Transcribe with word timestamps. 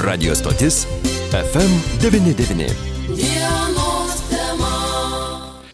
Radio 0.00 0.34
stotis 0.34 0.86
FM99. 1.32 3.41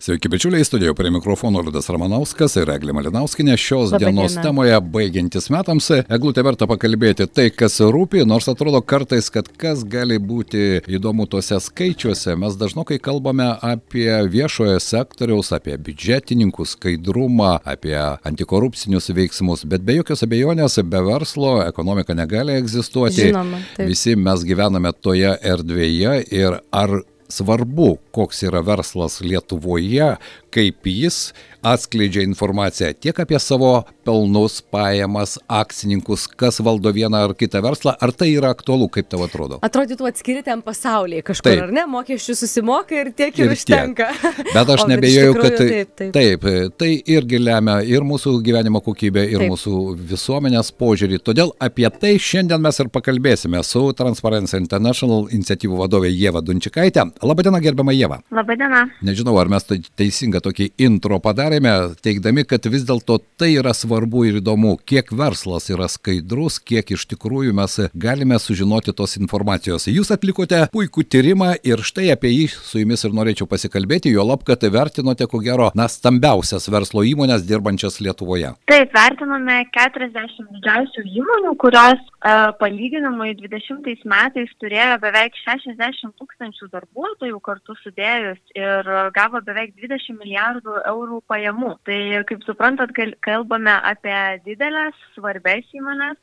Sveiki, 0.08 0.28
bičiuliai, 0.28 0.64
studijoje 0.64 0.94
prie 0.94 1.10
mikrofono 1.10 1.60
Liudas 1.60 1.90
Ramanauskas 1.92 2.54
ir 2.56 2.70
Eglė 2.72 2.94
Malinauskinė. 2.96 3.58
Šios 3.60 3.90
Labą 3.92 3.98
dienos 4.00 4.32
dieną. 4.32 4.42
temoje 4.46 4.76
baigiantis 4.80 5.50
metams, 5.52 5.90
Eglutė 6.08 6.40
verta 6.46 6.64
pakalbėti 6.64 7.26
tai, 7.28 7.50
kas 7.52 7.76
rūpi, 7.84 8.22
nors 8.24 8.48
atrodo 8.48 8.80
kartais, 8.80 9.28
kad 9.28 9.50
kas 9.60 9.82
gali 9.84 10.16
būti 10.16 10.80
įdomu 10.88 11.26
tuose 11.28 11.58
skaičiuose. 11.60 12.38
Mes 12.40 12.56
dažnokai 12.56 12.96
kalbame 13.04 13.50
apie 13.60 14.08
viešojo 14.32 14.78
sektoriaus, 14.80 15.52
apie 15.52 15.76
biudžetininkų 15.76 16.64
skaidrumą, 16.72 17.58
apie 17.68 18.00
antikorupcinius 18.00 19.10
veiksmus, 19.12 19.66
bet 19.68 19.84
be 19.84 19.98
jokios 19.98 20.24
abejonės, 20.24 20.78
be 20.88 21.04
verslo 21.04 21.58
ekonomika 21.66 22.16
negali 22.16 22.56
egzistuoti. 22.56 23.28
Žinoma, 23.28 23.60
taip. 23.76 23.92
Visi 23.92 24.16
mes 24.16 24.48
gyvename 24.48 24.96
toje 24.96 25.36
erdvėje 25.52 26.22
ir 26.32 26.62
ar 26.72 26.96
svarbu, 27.28 27.98
koks 28.18 28.42
yra 28.48 28.64
verslas 28.66 29.20
Lietuvoje, 29.24 30.16
kaip 30.54 30.88
jis 30.88 31.30
atskleidžia 31.66 32.22
informaciją 32.22 32.92
tiek 33.02 33.18
apie 33.20 33.38
savo 33.42 33.82
pelnus, 34.06 34.60
pajamas, 34.72 35.36
akcininkus, 35.50 36.26
kas 36.38 36.60
valdo 36.64 36.92
vieną 36.94 37.18
ar 37.28 37.34
kitą 37.36 37.60
verslą, 37.64 37.92
ar 38.00 38.12
tai 38.16 38.30
yra 38.36 38.52
aktualu, 38.54 38.86
kaip 38.94 39.08
tau 39.10 39.24
atrodo? 39.26 39.58
Atrodytų 39.66 40.06
atskiri 40.08 40.44
ten 40.46 40.62
pasaulyje 40.64 41.24
kažkur, 41.26 41.50
Taip. 41.50 41.64
ar 41.66 41.74
ne? 41.74 41.84
Mokesčių 41.90 42.36
susimoka 42.38 42.96
ir 42.96 43.10
tiek 43.18 43.34
ir, 43.42 43.50
Ir 43.50 43.52
tiek. 43.52 43.58
užtenka. 43.58 44.06
Bet 44.54 44.72
aš 44.76 44.86
nebejoju, 44.88 45.34
kad 45.36 45.58
tai, 45.58 45.66
taip, 45.68 45.92
taip. 45.98 46.14
taip, 46.16 46.46
tai 46.80 46.90
irgi 47.18 47.42
lemia 47.42 47.80
ir 47.84 48.06
mūsų 48.06 48.36
gyvenimo 48.46 48.80
kokybę, 48.86 49.26
ir 49.28 49.44
Taip. 49.44 49.52
mūsų 49.52 49.74
visuomenės 50.14 50.72
požiūrį. 50.78 51.20
Todėl 51.26 51.52
apie 51.60 51.90
tai 52.00 52.14
šiandien 52.22 52.62
mes 52.64 52.80
ir 52.80 52.88
pakalbėsime 52.94 53.60
su 53.66 53.84
Transparency 53.98 54.56
International 54.62 55.26
iniciatyvų 55.34 55.82
vadovė 55.82 56.14
Jėva 56.14 56.40
Dunčikaitė. 56.46 57.10
Labadiena, 57.20 57.60
gerbiama 57.60 57.92
Jėva. 57.92 58.07
Labadiena. 58.34 58.84
Nežinau, 59.04 59.36
ar 59.40 59.50
mes 59.52 59.66
tai 59.68 59.78
teisingą 59.98 60.40
tokį 60.44 60.70
intro 60.84 61.18
padarėme, 61.22 61.72
teikdami, 62.04 62.44
kad 62.48 62.64
vis 62.70 62.86
dėlto 62.88 63.18
tai 63.40 63.52
yra 63.56 63.74
svarbu 63.76 64.24
ir 64.28 64.40
įdomu, 64.40 64.76
kiek 64.88 65.12
verslas 65.16 65.68
yra 65.72 65.88
skaidrus, 65.92 66.58
kiek 66.60 66.94
iš 66.96 67.06
tikrųjų 67.12 67.54
mes 67.56 67.78
galime 67.94 68.38
sužinoti 68.42 68.94
tos 68.96 69.18
informacijos. 69.20 69.88
Jūs 69.90 70.12
atlikote 70.14 70.64
puikų 70.72 71.04
tyrimą 71.12 71.54
ir 71.66 71.82
štai 71.84 72.10
apie 72.14 72.32
jį 72.32 72.46
su 72.54 72.82
jumis 72.82 73.04
ir 73.04 73.16
norėčiau 73.16 73.48
pasikalbėti, 73.50 74.12
jo 74.14 74.24
lab, 74.26 74.44
kad 74.46 74.64
vertinote, 74.72 75.26
ko 75.30 75.42
gero, 75.44 75.70
na, 75.78 75.88
stambiausias 75.90 76.68
verslo 76.72 77.04
įmonės 77.06 77.46
dirbančias 77.48 78.00
Lietuvoje. 78.04 78.54
Taip, 78.70 78.92
vertiname 78.94 79.60
40 79.74 80.48
didžiausių 80.56 81.04
įmonių, 81.22 81.54
kurios 81.60 81.98
e, 81.98 82.34
palyginimui 82.60 83.34
20 83.40 84.06
metais 84.08 84.52
turėjo 84.62 84.98
beveik 85.02 85.36
60 85.44 86.14
tūkstančių 86.20 86.70
darbuotojų 86.74 87.40
kartu 87.44 87.76
sudėjus 87.88 88.38
ir 88.56 88.92
gavo 89.16 89.40
beveik 89.44 89.74
20 89.80 90.18
milijardų 90.20 90.78
eurų 90.92 91.22
pajamų. 91.30 91.74
Tai 91.88 91.98
kaip 92.28 92.44
suprantat, 92.46 92.92
kal- 92.96 93.16
kalbame 93.24 93.74
apie 93.88 94.16
didelės, 94.44 94.96
svarbės 95.16 95.66
įmonės, 95.76 96.18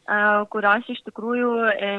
kurios 0.53 0.87
iš 0.91 1.01
tikrųjų 1.09 1.51
e, 1.73 1.91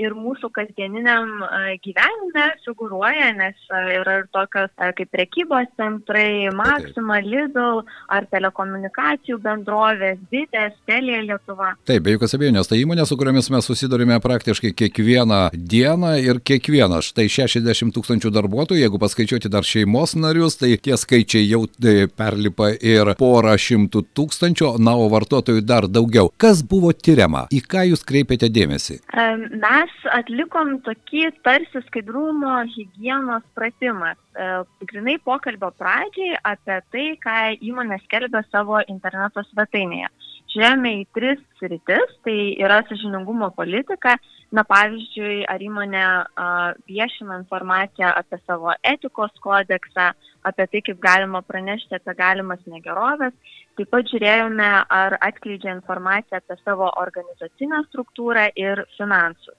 ir 0.00 0.16
mūsų 0.18 0.50
kasdieniniam 0.54 1.44
gyvenime 1.84 2.46
figuruoja, 2.64 3.30
nes 3.38 3.58
yra 3.72 4.18
ir 4.20 4.28
tokios 4.34 4.72
kaip 4.98 5.10
prekybos 5.14 5.70
centrai, 5.78 6.50
Maxima, 6.54 7.20
Lidl 7.24 7.82
ar 8.12 8.26
telekomunikacijų 8.32 9.38
bendrovės, 9.44 10.20
Bitės, 10.32 10.76
Telija 10.88 11.22
Lietuva. 11.24 11.74
Taip, 11.88 12.04
be 12.04 12.16
jokios 12.16 12.36
abejonės, 12.36 12.70
tai 12.70 12.80
įmonė, 12.82 13.06
su 13.08 13.18
kuriomis 13.20 13.50
mes 13.54 13.68
susidurime 13.68 14.18
praktiškai 14.24 14.74
kiekvieną 14.76 15.40
dieną 15.54 16.14
ir 16.22 16.40
kiekvieną. 16.44 17.00
Štai 17.04 17.28
60 17.32 17.94
tūkstančių 17.94 18.32
darbuotojų, 18.34 18.82
jeigu 18.84 19.00
paskaičiuoti 19.14 19.48
dar 19.48 19.62
šeimos 19.62 20.16
narius, 20.18 20.56
tai 20.58 20.74
tie 20.82 20.96
skaičiai 20.98 21.46
jau 21.46 21.60
e, 21.86 22.08
perlipa 22.10 22.72
ir 22.74 23.12
porą 23.20 23.54
šimtų 23.60 24.02
tūkstančių, 24.16 24.72
na, 24.82 24.96
o 24.98 25.06
vartotojų 25.12 25.62
dar 25.62 25.86
daugiau. 25.86 26.32
Kas 26.42 26.64
buvo 26.66 26.90
tyriama? 26.90 27.44
Į 27.54 27.60
ką 27.70 27.84
jūs 27.92 28.02
kreipėte 28.08 28.50
dėmesį? 28.50 28.98
E, 29.14 29.26
Mes 29.54 29.94
atlikom 30.18 30.80
tokį 30.86 31.30
tarsi 31.46 31.84
skaidrumo 31.86 32.56
hygienos 32.74 33.46
pratimą. 33.54 34.16
E, 34.34 34.50
Grinai 34.90 35.20
pokalbio 35.22 35.70
pradžiai 35.78 36.34
apie 36.42 36.80
tai, 36.90 37.06
ką 37.22 37.38
įmonė 37.62 38.02
skelbia 38.08 38.42
savo 38.50 38.82
interneto 38.88 39.46
svetainėje. 39.52 40.10
Žiūrėjome 40.54 40.90
į 41.00 41.06
tris 41.14 41.40
sritis, 41.60 42.18
tai 42.26 42.38
yra 42.62 42.82
sažiningumo 42.90 43.52
politika, 43.54 44.18
na 44.54 44.62
pavyzdžiui, 44.68 45.44
ar 45.50 45.62
įmonė 45.62 46.02
a, 46.04 46.46
viešina 46.90 47.40
informaciją 47.42 48.12
apie 48.14 48.38
savo 48.44 48.74
etikos 48.86 49.34
kodeksą, 49.44 50.12
apie 50.46 50.66
tai, 50.70 50.82
kaip 50.86 51.00
galima 51.02 51.42
pranešti 51.42 51.98
apie 51.98 52.14
galimas 52.18 52.62
negerovės. 52.70 53.34
Taip 53.78 53.90
pat 53.90 54.10
žiūrėjome, 54.12 54.68
ar 54.98 55.18
atskleidžia 55.26 55.74
informaciją 55.74 56.38
apie 56.38 56.58
savo 56.62 56.92
organizacinę 57.02 57.82
struktūrą 57.88 58.46
ir 58.60 58.84
finansus. 58.98 59.58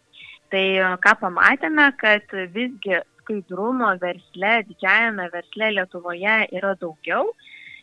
Tai 0.54 0.66
ką 1.04 1.16
pamatėme, 1.24 1.90
kad 2.00 2.32
visgi 2.54 3.02
skaidrumo 3.26 3.90
versle, 4.02 4.54
didžiajame 4.70 5.28
versle 5.34 5.72
Lietuvoje 5.80 6.38
yra 6.56 6.76
daugiau. 6.80 7.34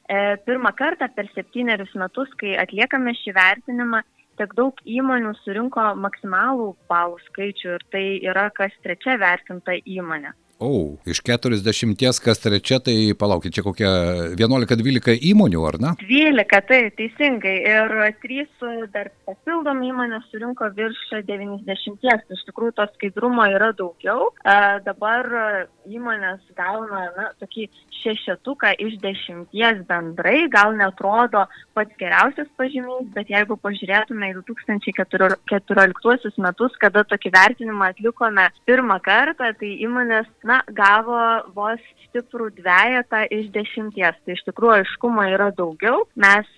E, 0.08 0.36
Pirmą 0.46 0.72
kartą 0.78 1.08
per 1.16 1.28
septynerius 1.34 1.92
metus, 1.98 2.30
kai 2.40 2.54
atliekame 2.62 3.14
šį 3.18 3.34
vertinimą, 3.36 4.02
tiek 4.42 4.54
daug 4.58 4.80
įmonių 4.82 5.36
surinko 5.44 5.82
maksimalų 6.02 6.72
balų 6.90 7.20
skaičių 7.28 7.74
ir 7.76 7.84
tai 7.94 8.04
yra 8.26 8.48
kas 8.50 8.74
trečia 8.82 9.14
vertinta 9.22 9.76
įmonė. 9.86 10.32
O, 10.62 10.96
iš 11.10 11.18
40, 11.26 12.20
kas 12.22 12.38
trečia, 12.38 12.78
tai 12.78 12.94
palaukit, 13.18 13.54
čia 13.56 13.64
kokia 13.66 13.90
11-12 14.38 15.16
įmonių, 15.32 15.62
ar 15.66 15.78
ne? 15.82 15.90
12, 16.06 16.60
tai 16.68 16.80
teisingai. 16.98 17.56
Ir 17.66 17.94
3 18.22 18.46
dar 18.94 19.10
papildomai 19.26 19.90
įmonės 19.90 20.28
surinko 20.30 20.70
virš 20.76 21.02
90. 21.26 21.98
Tai 22.02 22.36
Iš 22.36 22.44
tikrųjų, 22.46 22.76
to 22.78 22.86
skaidrumo 22.94 23.44
yra 23.50 23.72
daugiau. 23.74 24.30
E, 24.30 24.56
dabar 24.86 25.26
įmonės 25.90 26.40
gauna 26.58 27.08
na, 27.16 27.26
tokį 27.42 27.66
šešetuką 28.02 28.72
iš 28.86 28.98
dešimties 29.02 29.82
bendrai. 29.88 30.48
Gal 30.52 30.76
netrodo 30.78 31.44
pats 31.76 31.94
geriausias 32.00 32.48
pažymys, 32.58 33.06
bet 33.16 33.26
jeigu 33.32 33.54
pažiūrėtume 33.62 34.30
į 34.30 34.34
2014 34.42 36.38
metus, 36.42 36.72
kada 36.82 37.04
tokį 37.08 37.34
vertinimą 37.34 37.84
atlikome 37.92 38.46
pirmą 38.68 38.98
kartą, 39.04 39.46
tai 39.58 39.70
įmonės 39.86 40.28
na, 40.46 40.51
gavo 40.76 41.18
vos 41.56 41.80
stiprų 42.06 42.50
dviejatą 42.58 43.24
iš 43.32 43.48
dešimties. 43.54 44.18
Tai 44.22 44.36
iš 44.36 44.44
tikrųjų 44.48 44.74
aiškumo 44.80 45.24
yra 45.32 45.50
daugiau. 45.56 46.04
Mes 46.20 46.48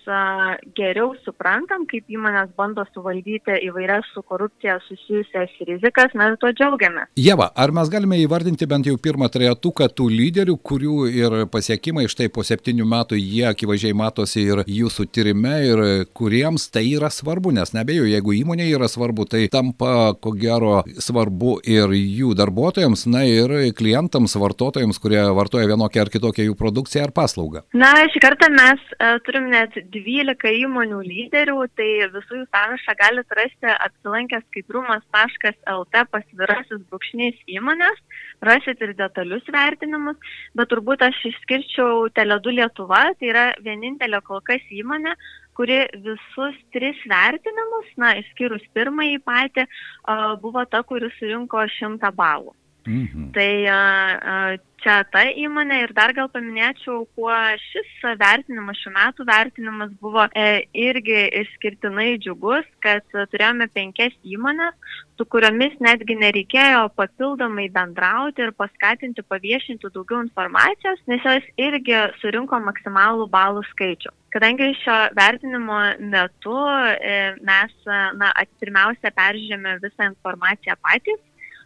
geriau 0.77 1.13
suprantam, 1.23 1.85
kaip 1.89 2.09
įmonės 2.11 2.51
bando 2.57 2.85
suvaldyti 2.93 3.59
įvairias 3.69 4.07
su 4.13 4.23
korupcija 4.25 4.77
susijusias 4.87 5.53
rizikas, 5.67 6.13
mes 6.17 6.35
tuo 6.41 6.51
džiaugiamės. 6.55 7.11
Jeva, 7.19 7.49
ar 7.55 7.73
mes 7.75 7.91
galime 7.91 8.19
įvardinti 8.23 8.67
bent 8.69 8.89
jau 8.89 8.97
pirmą 9.01 9.29
trejetuką 9.31 9.87
tų 9.95 10.09
lyderių, 10.11 10.57
kurių 10.59 10.97
ir 11.11 11.37
pasiekimai 11.51 12.07
štai 12.11 12.29
po 12.33 12.43
septynių 12.45 12.87
metų 12.91 13.19
jie 13.19 13.45
akivaizdžiai 13.51 13.95
matosi 13.97 14.45
ir 14.45 14.63
jūsų 14.67 15.07
tyrime 15.15 15.55
ir 15.69 15.83
kuriems 16.17 16.67
tai 16.73 16.85
yra 16.91 17.09
svarbu, 17.13 17.53
nes 17.55 17.73
nebejoju, 17.75 18.11
jeigu 18.11 18.35
įmonė 18.41 18.67
yra 18.73 18.89
svarbu, 18.91 19.27
tai 19.29 19.45
tampa 19.51 20.13
ko 20.19 20.33
gero 20.35 20.81
svarbu 20.99 21.59
ir 21.63 21.93
jų 21.95 22.33
darbuotojams, 22.37 23.05
na 23.11 23.25
ir 23.29 23.53
klientams, 23.85 24.33
vartotojams, 24.41 24.97
kurie 25.01 25.21
vartoja 25.37 25.69
vienokią 25.69 26.05
ar 26.05 26.11
kitokią 26.13 26.47
jų 26.47 26.55
produkciją 26.57 27.05
ar 27.05 27.13
paslaugą. 27.15 27.61
Na, 27.77 27.91
šį 28.11 28.21
kartą 28.23 28.49
mes 28.53 28.81
e, 28.97 29.11
turim 29.27 29.49
net 29.53 29.77
12 29.93 30.53
įmonių 30.65 31.01
lyderių, 31.05 31.59
tai 31.77 31.89
visų 32.15 32.41
jų 32.41 32.45
sąrašą 32.49 32.97
galite 33.01 33.37
rasti 33.37 33.71
apsilankę 33.75 34.41
skaidrumas.lt 34.47 36.03
pasvirasis 36.15 36.81
brūkšnys 36.89 37.45
įmonės, 37.59 38.01
rasit 38.49 38.81
ir 38.81 38.95
detalius 38.97 39.45
vertinimus, 39.53 40.35
bet 40.57 40.71
turbūt 40.73 41.05
aš 41.05 41.21
išskirčiau 41.31 42.09
Teledu 42.17 42.55
Lietuva, 42.57 43.05
tai 43.19 43.31
yra 43.33 43.47
vienintelė 43.65 44.23
kol 44.25 44.41
kas 44.45 44.65
įmonė, 44.73 45.13
kuri 45.55 45.85
visus 46.03 46.57
tris 46.75 46.99
vertinimus, 47.07 47.93
na, 48.01 48.15
išskyrus 48.19 48.65
pirmąjį 48.75 49.21
patį, 49.23 49.69
a, 50.03 50.35
buvo 50.41 50.65
ta, 50.67 50.83
kuri 50.83 51.13
surinko 51.19 51.67
100 51.77 52.11
balų. 52.17 52.55
Mhm. 52.85 53.31
Tai 53.33 53.65
a, 53.65 53.81
a, 54.21 54.57
čia 54.83 54.99
ta 55.09 55.23
įmonė 55.33 55.79
ir 55.81 55.93
dar 55.97 56.13
gal 56.13 56.27
paminėčiau, 56.29 57.05
kuo 57.17 57.33
šis 57.71 57.89
vertinimas, 58.21 58.77
šių 58.83 58.91
metų 58.93 59.25
vertinimas 59.25 59.95
buvo 60.01 60.27
e, 60.37 60.67
irgi 60.77 61.23
išskirtinai 61.41 62.19
džiugus, 62.21 62.67
kad 62.85 63.05
turėjome 63.15 63.67
penkias 63.73 64.13
įmonės, 64.21 64.77
su 65.17 65.25
kuriomis 65.31 65.73
netgi 65.81 66.17
nereikėjo 66.21 66.85
papildomai 66.99 67.65
bendrauti 67.73 68.45
ir 68.45 68.53
paskatinti 68.53 69.25
paviešinti 69.25 69.89
daugiau 69.89 70.21
informacijos, 70.21 71.01
nes 71.09 71.25
jos 71.25 71.49
irgi 71.57 71.97
surinko 72.21 72.61
maksimalų 72.69 73.29
balų 73.33 73.65
skaičių. 73.71 74.13
Kadangi 74.35 74.73
šio 74.83 74.95
vertinimo 75.15 75.79
metu 76.11 76.57
e, 76.99 77.33
mes 77.47 77.77
na, 78.19 78.33
pirmiausia 78.61 79.13
peržiūrėjome 79.15 79.79
visą 79.81 80.11
informaciją 80.11 80.75
patys, 80.83 81.23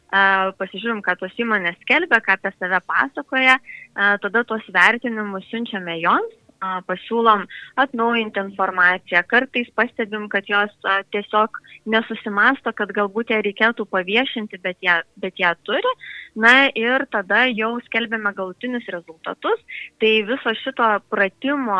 pasižiūrim, 0.10 1.04
ką 1.06 1.16
tos 1.20 1.36
įmonės 1.38 1.78
skelbia, 1.84 2.22
ką 2.26 2.38
apie 2.38 2.52
save 2.58 2.80
pasakoja, 2.90 3.60
tada 3.94 4.44
tuos 4.48 4.66
vertinimus 4.74 5.46
siunčiame 5.52 6.00
joms 6.02 6.36
pasiūlom 6.62 7.46
atnaujinti 7.80 8.44
informaciją. 8.44 9.24
Kartais 9.30 9.70
pastebim, 9.76 10.28
kad 10.32 10.48
jos 10.50 10.74
tiesiog 11.14 11.60
nesusimasto, 11.90 12.74
kad 12.76 12.92
galbūt 12.96 13.34
ją 13.34 13.42
reikėtų 13.46 13.86
paviešinti, 13.90 14.60
bet 14.64 14.78
ją, 14.86 15.00
bet 15.22 15.40
ją 15.40 15.54
turi. 15.68 15.94
Na 16.40 16.70
ir 16.78 17.04
tada 17.12 17.48
jau 17.50 17.72
skelbėme 17.88 18.32
galutinius 18.38 18.86
rezultatus. 18.94 19.64
Tai 20.00 20.12
viso 20.28 20.54
šito 20.62 20.88
pratimo 21.10 21.80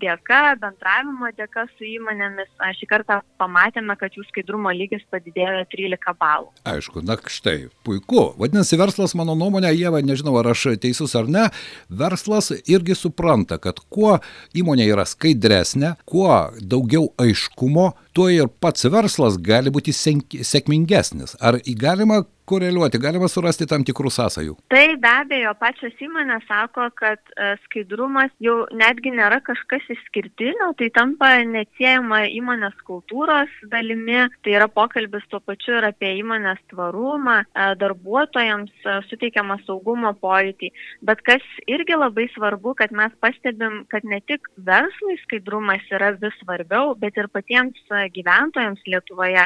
dėka, 0.00 0.54
bendravimo 0.62 1.32
dėka 1.36 1.66
su 1.74 1.88
įmonėmis, 1.88 2.48
šį 2.78 2.88
kartą 2.92 3.18
pamatėme, 3.40 3.96
kad 4.00 4.14
jų 4.14 4.24
skaidrumo 4.28 4.72
lygis 4.76 5.02
padidėjo 5.10 5.64
13 5.74 6.14
balų. 6.20 6.52
Aišku, 6.70 7.02
na 7.04 7.18
štai, 7.18 7.66
puiku. 7.84 8.30
Vadinasi, 8.40 8.78
verslas, 8.80 9.16
mano 9.18 9.34
nuomonė, 9.38 9.74
Jėva, 9.74 10.04
nežinau, 10.06 10.36
ar 10.40 10.52
aš 10.54 10.68
teisus 10.80 11.16
ar 11.18 11.28
ne, 11.28 11.48
verslas 11.90 12.52
irgi 12.70 12.96
supranta, 12.96 13.58
kad 13.58 13.82
kuo 13.90 14.09
kuo 14.10 14.18
įmonė 14.58 14.88
yra 14.90 15.06
skaidresnė, 15.06 15.94
kuo 16.08 16.50
daugiau 16.60 17.10
aiškumo, 17.20 17.92
tuo 18.12 18.28
ir 18.32 18.50
pats 18.60 18.86
verslas 18.90 19.38
gali 19.38 19.72
būti 19.72 19.94
sėkmingesnis. 19.94 21.36
Ar 21.40 21.60
galima 21.80 22.24
koreliuoti, 22.50 22.98
galima 22.98 23.28
surasti 23.30 23.66
tam 23.70 23.84
tikrų 23.86 24.10
sąsajų. 24.10 24.56
Tai 24.72 24.84
be 25.02 25.10
abejo, 25.10 25.52
pačios 25.60 25.94
įmonės 26.02 26.46
sako, 26.48 26.88
kad 26.98 27.20
e, 27.36 27.52
skaidrumas 27.66 28.32
jau 28.42 28.56
netgi 28.74 29.12
nėra 29.14 29.38
kažkas 29.46 29.86
išskirtinio, 29.94 30.72
tai 30.80 30.88
tampa 30.96 31.30
neatsiejama 31.46 32.24
įmonės 32.40 32.74
kultūros 32.88 33.52
dalimi, 33.70 34.24
tai 34.44 34.56
yra 34.58 34.66
pokalbis 34.72 35.26
tuo 35.30 35.38
pačiu 35.46 35.76
ir 35.78 35.86
apie 35.92 36.10
įmonės 36.22 36.58
tvarumą, 36.72 37.36
e, 37.44 37.68
darbuotojams 37.82 38.72
e, 38.82 38.96
suteikiamą 39.12 39.60
saugumo 39.66 40.12
pojūtį. 40.18 40.72
Bet 41.06 41.22
kas 41.28 41.46
irgi 41.70 41.98
labai 41.98 42.26
svarbu, 42.34 42.74
kad 42.82 42.94
mes 42.96 43.14
pastebim, 43.22 43.84
kad 43.94 44.06
ne 44.08 44.18
tik 44.26 44.50
verslui 44.66 45.20
skaidrumas 45.22 45.86
yra 45.94 46.16
vis 46.18 46.34
svarbiau, 46.42 46.96
bet 46.98 47.14
ir 47.20 47.30
patiems 47.30 47.78
gyventojams 48.14 48.86
Lietuvoje 48.86 49.44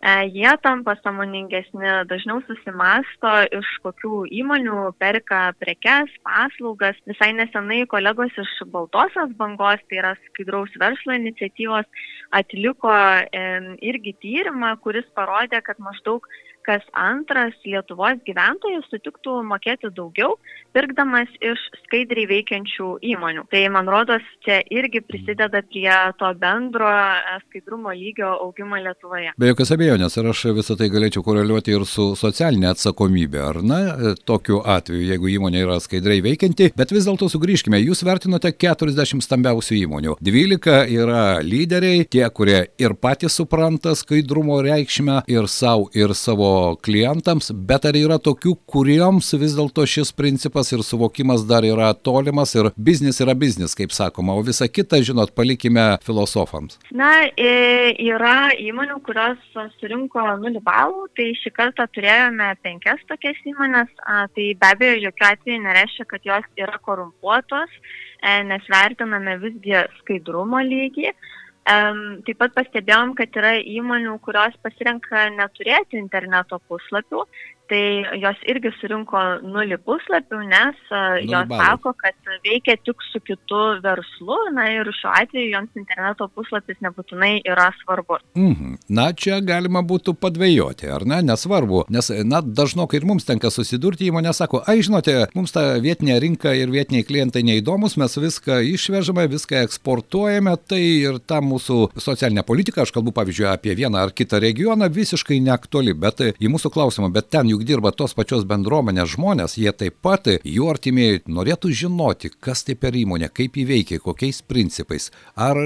E, 0.00 0.12
jie 0.32 0.52
tampa 0.64 0.94
samoningesni, 1.04 1.88
dažniau 2.08 2.38
susimasto, 2.48 3.32
iš 3.52 3.68
kokių 3.84 4.22
įmonių 4.32 4.94
perka 4.96 5.40
prekes, 5.60 6.14
paslaugas. 6.24 6.96
Visai 7.10 7.34
nesenai 7.36 7.82
kolegos 7.90 8.32
iš 8.40 8.54
Baltosios 8.72 9.34
bangos, 9.36 9.82
tai 9.90 10.00
yra 10.00 10.14
skaidraus 10.30 10.72
verslo 10.80 11.18
iniciatyvos, 11.18 11.84
atliko 12.32 12.94
irgi 13.90 14.14
tyrimą, 14.24 14.72
kuris 14.80 15.04
parodė, 15.12 15.60
kad 15.68 15.76
maždaug 15.84 16.24
kas 16.70 16.86
antras 16.94 17.56
Lietuvos 17.66 18.20
gyventojas 18.26 18.86
sutiktų 18.92 19.40
mokėti 19.50 19.90
daugiau, 19.96 20.36
pirkdamas 20.76 21.30
iš 21.42 21.62
skaidriai 21.84 22.28
veikiančių 22.30 22.90
įmonių. 23.10 23.46
Tai 23.50 23.62
man 23.74 23.90
rodos, 23.90 24.22
čia 24.44 24.60
irgi 24.70 25.02
prisideda 25.02 25.64
prie 25.66 25.90
to 26.20 26.30
bendro 26.38 26.90
e, 26.90 27.38
skaidrumo 27.48 27.90
lygio 27.96 28.30
augimo 28.44 28.78
Lietuvoje. 28.78 29.32
Be 29.40 29.50
jokios 29.50 29.74
abejonės, 29.74 30.18
ir 30.20 30.28
aš 30.30 30.44
visą 30.60 30.76
tai 30.78 30.90
galėčiau 30.92 31.24
koreliuoti 31.26 31.74
ir 31.74 31.86
su 31.90 32.12
socialinė 32.18 32.70
atsakomybė, 32.70 33.42
ar 33.48 33.60
ne, 33.66 33.80
e, 33.90 34.14
tokiu 34.28 34.60
atveju, 34.62 35.08
jeigu 35.10 35.32
įmonė 35.34 35.64
yra 35.64 35.80
skaidriai 35.82 36.22
veikianti, 36.28 36.70
bet 36.78 36.94
vis 36.94 37.08
dėlto 37.08 37.26
sugrįžkime, 37.32 37.82
jūs 37.82 38.04
vertinote 38.06 38.54
40 38.54 39.26
stambiausių 39.26 39.80
įmonių, 39.80 40.16
12 40.22 40.78
yra 41.00 41.24
lyderiai, 41.42 42.06
tie, 42.06 42.24
kurie 42.30 42.62
ir 42.78 42.94
patys 42.94 43.40
supranta 43.42 43.96
skaidrumo 43.98 44.62
reikšmę 44.62 45.24
ir 45.30 45.50
savo, 45.50 45.90
ir 45.98 46.14
savo 46.14 46.59
klientams, 46.84 47.50
bet 47.68 47.86
ar 47.88 47.98
yra 47.98 48.18
tokių, 48.22 48.54
kuriems 48.70 49.32
vis 49.40 49.56
dėlto 49.58 49.86
šis 49.88 50.12
principas 50.16 50.72
ir 50.74 50.84
suvokimas 50.86 51.44
dar 51.48 51.66
yra 51.66 51.92
tolimas 51.94 52.54
ir 52.56 52.70
biznis 52.76 53.20
yra 53.24 53.34
biznis, 53.38 53.76
kaip 53.78 53.94
sakoma, 53.96 54.36
o 54.36 54.44
visa 54.46 54.68
kita, 54.68 55.00
žinot, 55.06 55.34
palikime 55.36 55.86
filosofams? 56.06 56.78
Na, 56.96 57.10
yra 57.36 58.50
įmonių, 58.58 59.00
kurios 59.06 59.40
surinko 59.80 60.24
0 60.42 60.62
balų, 60.66 61.06
tai 61.18 61.30
šį 61.40 61.54
kartą 61.56 61.86
turėjome 61.94 62.52
penkias 62.64 63.02
tokias 63.10 63.38
įmonės, 63.48 63.90
tai 64.36 64.52
be 64.60 64.70
abejo, 64.70 65.00
jokių 65.08 65.28
atveju 65.32 65.64
nereiškia, 65.66 66.08
kad 66.10 66.30
jos 66.30 66.48
yra 66.60 66.78
korumpuotos, 66.84 67.76
e, 68.20 68.40
nes 68.48 68.66
vertiname 68.70 69.36
visgi 69.42 69.76
skaidrumo 70.00 70.62
lygį. 70.66 71.12
Taip 71.68 72.38
pat 72.40 72.54
pastebėjom, 72.56 73.14
kad 73.18 73.36
yra 73.36 73.52
įmonių, 73.60 74.16
kurios 74.24 74.56
pasirenka 74.64 75.28
neturėti 75.36 76.00
interneto 76.00 76.58
puslapių 76.68 77.26
tai 77.70 78.18
jos 78.20 78.40
irgi 78.50 78.72
surinko 78.80 79.20
nulį 79.46 79.78
puslapių, 79.86 80.42
nes 80.50 80.78
nulį 80.90 81.30
jos 81.30 81.48
balų. 81.50 81.60
sako, 81.62 81.92
kad 82.00 82.32
veikia 82.44 82.76
tik 82.82 83.02
su 83.10 83.20
kitu 83.22 83.60
verslu, 83.84 84.38
na 84.56 84.66
ir 84.74 84.90
šiuo 84.98 85.12
atveju 85.20 85.52
joms 85.54 85.78
interneto 85.78 86.28
puslapis 86.34 86.80
nebūtinai 86.84 87.32
yra 87.46 87.70
svarbus. 87.80 88.24
Mhm. 88.34 88.76
Na, 88.90 89.10
čia 89.14 89.40
galima 89.44 89.82
būtų 89.86 90.16
padvėjoti, 90.18 90.90
ar 90.90 91.06
ne, 91.08 91.20
nesvarbu, 91.30 91.84
nes, 91.94 92.10
na, 92.26 92.40
dažnokai 92.42 93.00
ir 93.00 93.06
mums 93.08 93.26
tenka 93.28 93.52
susidurti, 93.54 94.08
įmonė 94.10 94.34
sako, 94.36 94.62
ai, 94.66 94.80
žinote, 94.84 95.14
mums 95.36 95.54
ta 95.54 95.66
vietinė 95.82 96.18
rinka 96.22 96.54
ir 96.56 96.72
vietiniai 96.72 97.06
klientai 97.06 97.44
neįdomus, 97.46 97.96
mes 98.00 98.18
viską 98.18 98.60
išvežame, 98.74 99.28
viską 99.30 99.62
eksportuojame, 99.68 100.56
tai 100.66 100.82
ir 100.82 101.20
ta 101.22 101.40
mūsų 101.44 101.92
socialinė 102.00 102.44
politika, 102.46 102.82
aš 102.82 102.94
kalbu 102.96 103.14
pavyzdžiui 103.16 103.48
apie 103.52 103.76
vieną 103.78 104.04
ar 104.06 104.14
kitą 104.16 104.40
regioną, 104.42 104.90
visiškai 104.90 105.40
neaktuali, 105.44 105.94
bet 105.94 106.24
į 106.32 106.50
mūsų 106.50 106.72
klausimą, 106.74 107.12
bet 107.14 107.30
ten 107.30 107.50
juk 107.52 107.59
juk 107.60 107.68
dirba 107.68 107.92
tos 107.92 108.14
pačios 108.16 108.46
bendruomenės 108.48 109.12
žmonės, 109.14 109.58
jie 109.60 109.72
taip 109.76 109.98
pat, 110.02 110.28
jų 110.44 110.68
artimieji 110.70 111.22
norėtų 111.28 111.72
žinoti, 111.76 112.30
kas 112.40 112.64
tai 112.64 112.74
per 112.74 112.96
įmonė, 112.96 113.28
kaip 113.28 113.58
įveikia, 113.60 114.00
kokiais 114.00 114.40
principais. 114.42 115.10
Ar 115.36 115.60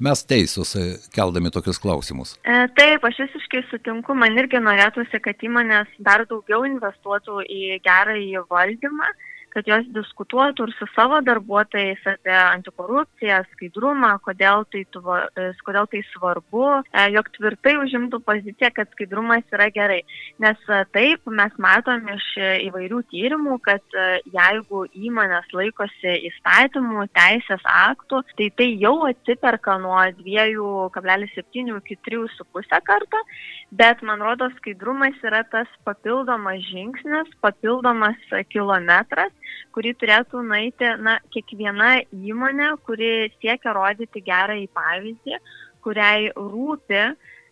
mes 0.00 0.24
teisūs 0.24 0.74
keldami 1.12 1.52
tokius 1.52 1.80
klausimus? 1.82 2.36
E, 2.48 2.64
taip, 2.78 3.04
aš 3.04 3.20
visiškai 3.26 3.64
sutinku, 3.68 4.16
man 4.16 4.38
irgi 4.40 4.62
norėtųsi, 4.62 5.20
kad 5.20 5.44
įmonės 5.44 5.92
dar 6.00 6.24
daugiau 6.30 6.64
investuotų 6.64 7.44
į 7.44 7.78
gerą 7.84 8.16
į 8.16 8.44
valdymą 8.48 9.12
kad 9.54 9.68
jos 9.70 9.86
diskutuotų 9.94 10.66
ir 10.66 10.72
su 10.78 10.86
savo 10.94 11.20
darbuotojais 11.24 12.02
apie 12.10 12.34
antikorupciją, 12.34 13.40
skaidrumą, 13.52 14.16
kodėl 14.24 14.64
tai, 14.72 14.82
tuvo, 14.94 15.16
e, 15.38 15.50
kodėl 15.66 15.86
tai 15.92 16.02
svarbu, 16.10 16.64
e, 16.82 17.04
jog 17.14 17.30
tvirtai 17.36 17.76
užimtų 17.78 18.20
poziciją, 18.26 18.72
kad 18.74 18.90
skaidrumas 18.94 19.46
yra 19.54 19.68
gerai. 19.74 20.00
Nes 20.42 20.58
e, 20.66 20.80
taip, 20.96 21.22
mes 21.40 21.54
matom 21.62 22.08
iš 22.16 22.26
įvairių 22.66 23.02
tyrimų, 23.12 23.60
kad 23.64 23.98
jeigu 24.34 24.84
įmonės 25.06 25.50
laikosi 25.54 26.16
įstatymų, 26.30 27.06
teisės 27.14 27.62
aktų, 27.70 28.24
tai 28.38 28.50
tai 28.58 28.68
jau 28.82 28.96
atsiperka 29.08 29.78
nuo 29.82 30.00
2,7 30.18 31.78
iki 31.78 31.98
3,5 32.10 32.82
karto, 32.84 33.22
bet 33.70 34.02
man 34.02 34.22
rodo, 34.24 34.50
skaidrumas 34.58 35.16
yra 35.22 35.44
tas 35.50 35.70
papildomas 35.86 36.62
žingsnis, 36.70 37.30
papildomas 37.44 38.18
kilometras, 38.50 39.32
kurį 39.74 39.94
turėtų 40.00 40.42
nueiti 40.46 40.90
na, 41.02 41.18
kiekviena 41.34 41.90
įmonė, 42.14 42.70
kuri 42.86 43.12
siekia 43.40 43.74
rodyti 43.76 44.22
gerą 44.24 44.56
į 44.62 44.68
pavyzdį, 44.76 45.40
kuriai 45.84 46.30
rūpi 46.36 47.02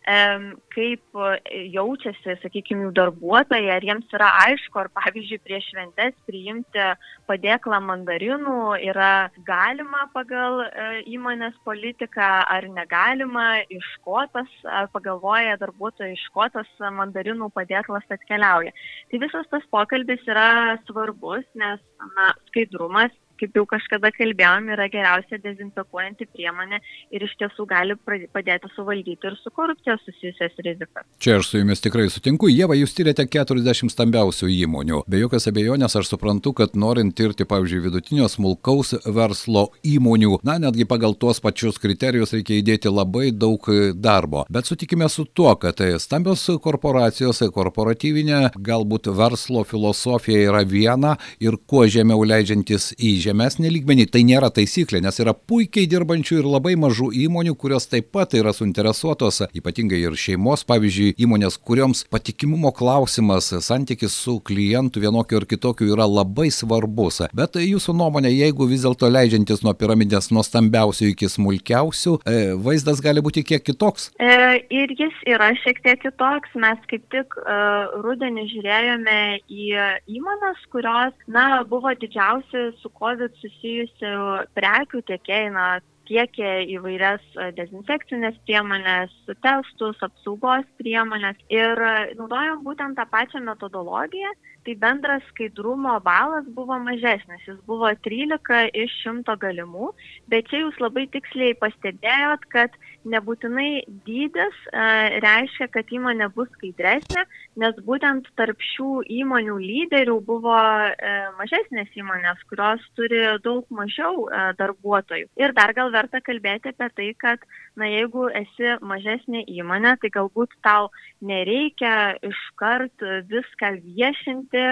kaip 0.03 1.19
e, 1.23 1.59
jaučiasi, 1.71 2.35
sakykime, 2.43 2.89
jų 2.89 2.93
darbuotojai, 2.97 3.71
ar 3.71 3.85
jiems 3.87 4.11
yra 4.17 4.31
aišku, 4.49 4.81
ar 4.81 4.91
pavyzdžiui 4.99 5.39
prieš 5.45 5.69
šventes 5.71 6.17
priimti 6.27 6.87
padėklą 7.31 7.79
mandarinų 7.87 8.57
yra 8.83 9.31
galima 9.47 10.09
pagal 10.15 10.65
e, 10.65 10.89
įmonės 11.15 11.55
politiką, 11.65 12.29
ar 12.51 12.67
negalima, 12.75 13.63
iš 13.71 13.87
ko 14.03 14.25
tas, 14.35 14.51
ar 14.67 14.91
pagalvoja 14.93 15.57
darbuotojai, 15.63 16.17
iš 16.17 16.27
ko 16.35 16.49
tas 16.51 16.69
mandarinų 16.83 17.53
padėklas 17.55 18.07
atkeliauja. 18.11 18.75
Tai 19.11 19.23
visas 19.23 19.47
tas 19.55 19.67
pokalbis 19.71 20.27
yra 20.27 20.79
svarbus, 20.89 21.47
nes 21.55 21.79
na, 22.17 22.33
skaidrumas 22.51 23.15
kaip 23.43 23.59
jau 23.59 23.65
kažkada 23.67 24.13
kalbėjom, 24.15 24.69
yra 24.77 24.87
geriausia 24.93 25.39
dezinfekuojanti 25.43 26.29
priemonė 26.31 26.79
ir 27.15 27.25
iš 27.27 27.35
tiesų 27.41 27.67
gali 27.71 27.97
padėti 28.07 28.71
suvaldyti 28.77 29.29
ir 29.29 29.37
su 29.41 29.51
korupcija 29.55 29.97
susijusias 30.05 30.55
rizikas. 30.63 31.07
Čia 31.23 31.41
aš 31.41 31.51
su 31.51 31.59
jumis 31.59 31.83
tikrai 31.83 32.07
sutinku. 32.13 32.51
Jėva, 32.53 32.77
jūs 32.79 32.95
tyrėte 32.95 33.27
40 33.27 33.91
stambiausių 33.93 34.51
įmonių. 34.55 35.03
Be 35.11 35.23
jokios 35.25 35.49
abejonės 35.51 35.99
aš 35.99 36.13
suprantu, 36.13 36.55
kad 36.61 36.77
norint 36.79 37.17
tirti, 37.19 37.47
pavyzdžiui, 37.49 37.83
vidutinio 37.89 38.29
smulkaus 38.31 38.95
verslo 39.07 39.69
įmonių, 39.87 40.39
na, 40.47 40.59
netgi 40.63 40.87
pagal 40.89 41.17
tuos 41.19 41.43
pačius 41.43 41.81
kriterijus 41.83 42.37
reikia 42.37 42.61
įdėti 42.61 42.93
labai 42.93 43.33
daug 43.35 43.67
darbo. 43.99 44.47
Bet 44.53 44.71
sutikime 44.71 45.09
su 45.11 45.27
tuo, 45.27 45.51
kad 45.59 45.83
stambios 46.03 46.45
korporacijos, 46.63 47.43
korporatyvinė 47.55 48.53
galbūt 48.63 49.11
verslo 49.17 49.67
filosofija 49.67 50.47
yra 50.53 50.63
viena 50.69 51.17
ir 51.43 51.59
kuo 51.67 51.85
žemiau 51.91 52.23
leidžiantis 52.29 52.93
į 53.03 53.17
žemę 53.27 53.32
žemesnį 53.33 53.73
lygmenį. 53.73 54.07
Tai 54.13 54.23
nėra 54.29 54.51
taisyklė, 54.53 55.01
nes 55.05 55.19
yra 55.23 55.33
puikiai 55.33 55.89
dirbančių 55.91 56.41
ir 56.43 56.49
labai 56.49 56.75
mažų 56.81 57.11
įmonių, 57.25 57.57
kurios 57.57 57.89
taip 57.89 58.11
pat 58.13 58.35
yra 58.37 58.53
suinteresuotos, 58.53 59.43
ypatingai 59.57 60.03
ir 60.05 60.17
šeimos, 60.19 60.67
pavyzdžiui, 60.69 61.15
įmonės, 61.23 61.57
kurioms 61.59 62.05
patikimumo 62.13 62.73
klausimas, 62.77 63.49
santykis 63.65 64.13
su 64.13 64.39
klientu 64.45 65.01
vienokiu 65.03 65.41
ir 65.41 65.49
kitokiu 65.49 65.93
yra 65.95 66.07
labai 66.09 66.51
svarbus. 66.53 67.23
Bet 67.37 67.57
jūsų 67.61 67.95
nuomonė, 67.97 68.33
jeigu 68.33 68.69
vis 68.69 68.85
dėlto 68.85 69.09
leidžiantis 69.13 69.65
nuo 69.65 69.75
piramidės 69.79 70.31
nuo 70.35 70.45
stambiausių 70.45 71.13
iki 71.13 71.31
smulkiausių, 71.33 72.19
e, 72.27 72.43
vaizdas 72.61 73.01
gali 73.05 73.25
būti 73.25 73.45
kiek 73.47 73.65
kitoks? 73.65 74.11
E, 74.21 74.61
ir 74.73 74.93
jis 74.99 75.17
yra 75.29 75.53
šiek 75.63 75.81
tiek 75.85 76.01
kitoks. 76.05 76.53
Mes 76.63 76.81
kaip 76.91 77.07
tik 77.15 77.37
e, 77.41 77.59
rudenį 78.05 78.47
žiūrėjome 78.53 79.19
į 79.49 79.71
įmonės, 80.19 80.61
kurios, 80.75 81.17
na, 81.33 81.63
buvo 81.69 81.93
didžiausi 81.97 82.69
su 82.83 82.93
COVID 83.13 83.35
susijusių 83.43 84.13
prekių 84.57 85.03
tiekėjai, 85.11 85.49
na, 85.53 85.67
tiekė 86.09 86.53
įvairias 86.75 87.25
dezinfekcinės 87.59 88.39
priemonės, 88.47 89.13
testus, 89.45 90.01
apsaugos 90.03 90.65
priemonės 90.81 91.37
ir 91.53 91.79
naudojom 92.19 92.65
būtent 92.65 92.97
tą 92.99 93.07
pačią 93.13 93.45
metodologiją 93.45 94.33
tai 94.65 94.75
bendras 94.79 95.23
skaidrumo 95.31 95.99
balas 96.07 96.47
buvo 96.57 96.79
mažesnis, 96.79 97.43
jis 97.47 97.59
buvo 97.67 97.91
13 98.07 98.71
iš 98.85 98.95
100 99.03 99.37
galimų, 99.45 99.91
bet 100.31 100.51
čia 100.51 100.63
jūs 100.65 100.79
labai 100.83 101.09
tiksliai 101.15 101.57
pastebėjot, 101.63 102.47
kad 102.55 102.77
nebūtinai 103.09 103.85
dydis 104.07 104.59
e, 104.71 104.85
reiškia, 105.23 105.69
kad 105.75 105.91
įmonė 105.95 106.29
bus 106.37 106.51
skaidresnė, 106.57 107.25
nes 107.63 107.79
būtent 107.87 108.29
tarp 108.39 108.63
šių 108.73 109.03
įmonių 109.21 109.59
lyderių 109.63 110.19
buvo 110.27 110.57
e, 110.57 111.13
mažesnės 111.39 111.93
įmonės, 111.99 112.43
kurios 112.51 112.85
turi 112.99 113.23
daug 113.45 113.67
mažiau 113.75 114.27
e, 114.29 114.45
darbuotojų. 114.61 115.31
Ir 115.41 115.55
dar 115.59 115.75
gal 115.77 115.93
verta 115.95 116.23
kalbėti 116.25 116.73
apie 116.73 116.91
tai, 116.97 117.11
kad 117.19 117.47
na 117.79 117.89
jeigu 117.89 118.29
esi 118.37 118.77
mažesnė 118.85 119.45
įmonė, 119.49 119.97
tai 120.03 120.13
galbūt 120.13 120.55
tau 120.65 120.91
nereikia 121.25 122.19
iškart 122.27 123.05
viską 123.31 123.71
viešinti 123.83 124.65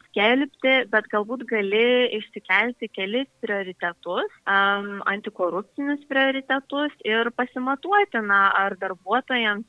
skelbti, 0.00 0.74
bet 0.90 1.08
galbūt 1.12 1.44
gali 1.50 2.10
išsikelti 2.18 2.90
kelis 2.94 3.30
prioritetus, 3.44 4.32
antikorupcinius 4.50 6.02
prioritetus 6.10 6.94
ir 7.06 7.30
pasimatuoti, 7.54 8.18
na, 8.26 8.50
ar 8.54 8.74
darbuotojams 8.80 9.66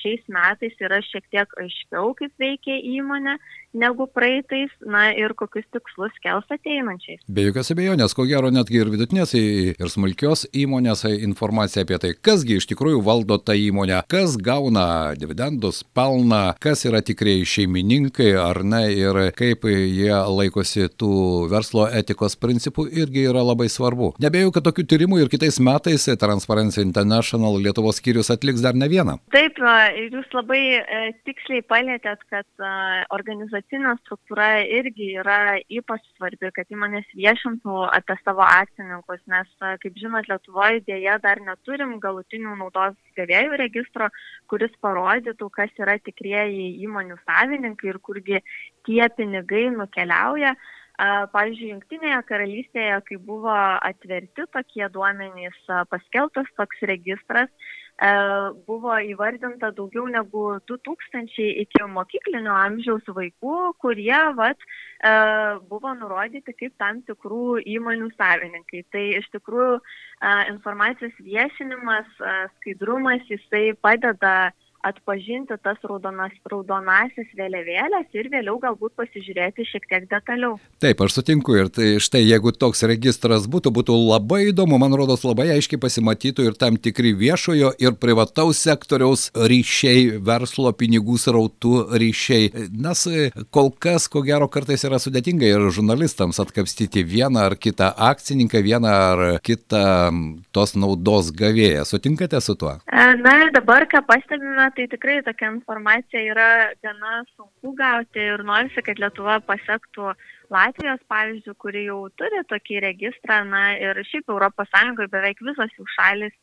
šiais 0.00 0.24
metais 0.28 0.76
yra 0.80 1.00
šiek 1.02 1.24
tiek 1.30 1.48
aiškiau, 1.60 2.14
kaip 2.18 2.32
veikia 2.38 2.76
įmonė, 2.76 3.38
negu 3.74 4.06
praeitais, 4.06 4.70
na 4.86 5.08
ir 5.12 5.34
kokius 5.38 5.66
tikslus 5.74 6.14
kels 6.22 6.46
ateinančiais. 6.54 7.20
Be 7.28 7.48
jokios 7.48 7.72
abejonės, 7.74 8.14
ko 8.16 8.26
gero 8.28 8.50
netgi 8.54 8.80
ir 8.80 8.90
vidutinės 8.92 9.34
ir 9.38 9.90
smulkios 9.90 10.46
įmonės 10.54 11.04
informacija 11.16 11.84
apie 11.84 11.98
tai, 12.00 12.12
kasgi 12.14 12.60
iš 12.60 12.68
tikrųjų 12.70 13.02
valdo 13.04 13.38
tą 13.42 13.56
įmonę, 13.58 14.00
kas 14.10 14.36
gauna 14.38 14.86
dividendus, 15.18 15.82
pelną, 15.96 16.54
kas 16.62 16.84
yra 16.88 17.02
tikrieji 17.04 17.48
šeimininkai 17.54 18.30
ar 18.40 18.62
ne 18.64 18.84
ir 18.94 19.20
kaip 19.36 19.66
jie 19.68 20.14
laikosi 20.14 20.88
tų 20.94 21.14
verslo 21.52 21.88
etikos 21.90 22.38
principų 22.40 22.86
irgi 23.02 23.26
yra 23.30 23.42
labai 23.44 23.68
svarbu. 23.72 24.14
Nebėjau, 24.22 24.54
kad 24.54 24.68
tokių 24.70 24.86
tyrimų 24.94 25.24
ir 25.24 25.32
kitais 25.32 25.58
metais 25.62 26.06
Transparency 26.24 26.82
International 26.84 27.58
Lietuvos 27.60 27.98
skyrius 27.98 28.30
atliks 28.32 28.62
dar 28.64 28.76
ne 28.78 28.86
vieną. 28.88 29.18
Taip, 29.34 29.58
jūs 29.58 30.30
labai 30.36 30.62
e, 30.78 31.02
tiksliai 31.26 31.64
palėtėt, 31.66 32.22
kad 32.30 32.66
organizacija 33.14 33.63
organizacinė 33.64 33.96
struktūra 34.04 34.64
irgi 34.64 35.16
yra 35.18 35.58
ypač 35.68 36.02
svarbi, 36.16 36.50
kad 36.52 36.66
įmonės 36.70 37.06
viešintų 37.14 37.88
apie 37.90 38.16
savo 38.24 38.42
akcininkus, 38.42 39.20
nes, 39.26 39.48
kaip 39.58 39.96
žinot, 39.96 40.28
Lietuvoje 40.28 40.84
dėja 40.86 41.18
dar 41.22 41.40
neturim 41.40 41.98
galutinių 42.00 42.56
naudos 42.58 42.94
gavėjų 43.16 43.56
registro, 43.56 44.10
kuris 44.48 44.72
parodytų, 44.80 45.48
kas 45.50 45.70
yra 45.78 45.98
tikrieji 45.98 46.84
įmonių 46.84 47.16
savininkai 47.24 47.88
ir 47.88 47.98
kurgi 47.98 48.42
tie 48.86 49.08
pinigai 49.16 49.70
nukeliauja. 49.70 50.54
Pavyzdžiui, 50.94 51.72
Junktinėje 51.72 52.20
karalystėje, 52.28 53.00
kai 53.08 53.16
buvo 53.18 53.50
atverti 53.50 54.44
tokie 54.54 54.86
duomenys, 54.94 55.56
paskeltas 55.90 56.46
toks 56.54 56.84
registras, 56.86 57.50
buvo 58.66 58.96
įvardinta 58.98 59.70
daugiau 59.70 60.08
negu 60.10 60.58
2000 60.66 61.46
iki 61.62 61.84
mokyklinio 61.86 62.52
amžiaus 62.52 63.06
vaikų, 63.06 63.74
kurie 63.78 64.18
vat, 64.34 64.58
e, 64.58 65.12
buvo 65.70 65.94
nurodyti 65.94 66.52
kaip 66.58 66.74
tam 66.78 67.02
tikrų 67.06 67.62
įmonių 67.62 68.10
savininkai. 68.18 68.84
Tai 68.90 69.04
iš 69.20 69.30
tikrųjų 69.30 69.78
e, 69.78 69.82
informacijos 70.50 71.14
viešinimas, 71.22 72.06
skaidrumas, 72.58 73.22
jisai 73.30 73.74
padeda 73.80 74.52
atpažinti 74.84 75.56
tas 75.64 75.80
raudonas, 75.86 76.34
raudonasis 76.50 77.30
vėliavėlės 77.38 78.12
ir 78.16 78.28
vėliau 78.32 78.58
galbūt 78.62 78.94
pasižiūrėti 79.00 79.66
šiek 79.68 79.88
tiek 79.90 80.08
detaliau. 80.10 80.58
Taip, 80.82 81.00
aš 81.04 81.18
sutinku 81.18 81.56
ir 81.56 81.70
tai 81.72 81.94
štai 82.02 82.22
jeigu 82.24 82.52
toks 82.52 82.84
registras 82.88 83.48
būtų, 83.50 83.72
būtų 83.78 83.96
labai 83.96 84.42
įdomu, 84.50 84.78
man 84.82 84.96
rodos 84.98 85.24
labai 85.26 85.48
aiškiai 85.56 85.80
pasimatytų 85.80 86.48
ir 86.48 86.58
tam 86.60 86.76
tikri 86.80 87.14
viešojo 87.18 87.72
ir 87.82 87.96
privataus 88.00 88.60
sektoriaus 88.64 89.30
ryšiai, 89.34 90.18
verslo 90.24 90.72
pinigų 90.76 91.18
srautų 91.20 91.74
ryšiai. 92.00 92.68
Nes 92.84 93.06
kol 93.54 93.72
kas, 93.72 94.08
ko 94.12 94.24
gero, 94.26 94.48
kartais 94.52 94.84
yra 94.86 95.00
sudėtinga 95.02 95.48
ir 95.48 95.68
žurnalistams 95.74 96.40
atkapstyti 96.42 97.04
vieną 97.06 97.48
ar 97.48 97.58
kitą 97.60 97.90
akcininką, 98.10 98.62
vieną 98.64 98.94
ar 98.94 99.24
kitą 99.44 99.84
tos 100.54 100.74
naudos 100.78 101.30
gavėją. 101.34 101.84
Sutinkate 101.88 102.40
su 102.44 102.56
tuo? 102.58 102.76
Na 103.24 103.34
ir 103.42 103.52
dabar, 103.54 103.86
ką 103.90 104.02
pastebime, 104.06 104.68
tai 104.76 104.86
tikrai 104.90 105.22
tokia 105.26 105.50
informacija 105.54 106.22
yra 106.32 106.48
gana 106.82 107.22
sunku 107.34 107.74
gauti 107.78 108.22
ir 108.22 108.44
norisi, 108.46 108.82
kad 108.86 109.00
Lietuva 109.02 109.38
pasiektų 109.48 110.12
Latvijos 110.54 111.02
pavyzdžių, 111.10 111.54
kuri 111.62 111.86
jau 111.88 112.00
turi 112.18 112.42
tokį 112.50 112.80
registrą, 112.88 113.42
na 113.48 113.64
ir 113.78 114.02
šiaip 114.10 114.30
ES 114.34 115.04
beveik 115.10 115.42
visos 115.46 115.78
jų 115.78 115.86
šalis 115.96 116.34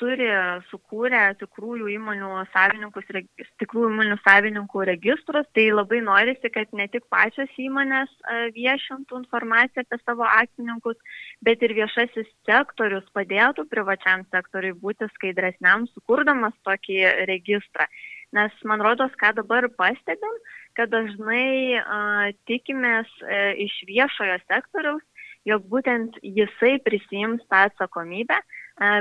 turi 0.00 0.26
sukūrę 0.70 1.22
tikrųjų 1.40 1.88
įmonių 1.94 2.30
savininkus, 2.52 3.06
tikrųjų 3.62 3.90
įmonių 3.92 4.16
savininkų 4.24 4.86
registrus, 4.90 5.46
tai 5.56 5.68
labai 5.72 6.00
norisi, 6.04 6.50
kad 6.54 6.72
ne 6.76 6.86
tik 6.92 7.06
pačios 7.12 7.52
įmonės 7.60 8.10
e, 8.10 8.40
viešintų 8.56 9.20
informaciją 9.22 9.84
apie 9.84 10.00
savo 10.02 10.26
akcininkus, 10.26 10.98
bet 11.46 11.62
ir 11.62 11.76
viešasis 11.78 12.28
sektorius 12.48 13.06
padėtų 13.16 13.66
privačiam 13.70 14.26
sektoriui 14.34 14.74
būti 14.82 15.08
skaidresniam, 15.14 15.88
sukurdamas 15.94 16.56
tokį 16.66 17.00
registrą. 17.30 17.88
Nes 18.34 18.54
man 18.66 18.82
rodos, 18.82 19.14
ką 19.20 19.30
dabar 19.36 19.68
pastebim, 19.78 20.38
kad 20.74 20.90
dažnai 20.90 21.78
a, 21.78 22.32
tikimės 22.50 23.10
e, 23.22 23.42
iš 23.68 23.76
viešojo 23.86 24.40
sektoriaus, 24.48 25.04
jog 25.46 25.66
būtent 25.70 26.16
jisai 26.24 26.78
prisijims 26.82 27.44
tą 27.52 27.66
atsakomybę, 27.68 28.40